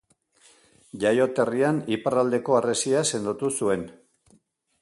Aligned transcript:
Jaioterrian 1.03 1.83
iparraldeko 1.97 2.57
harresia 2.61 3.07
sendotu 3.15 3.53
zuen. 3.59 3.89